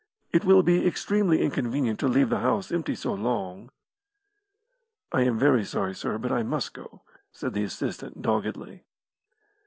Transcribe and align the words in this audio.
It 0.33 0.43
will 0.43 0.63
be 0.63 0.87
extremely 0.87 1.43
inconvenient 1.43 1.99
to 1.99 2.07
leave 2.07 2.29
the 2.31 2.39
house 2.39 2.71
empty 2.71 2.95
so 2.95 3.13
long." 3.13 3.69
"I 5.11 5.21
am 5.21 5.37
very 5.37 5.63
sorry, 5.63 5.93
sir, 5.93 6.17
but 6.17 6.31
I 6.31 6.41
must 6.41 6.73
go," 6.73 7.03
said 7.31 7.53
the 7.53 7.63
assistant, 7.63 8.19
doggedly. 8.23 8.83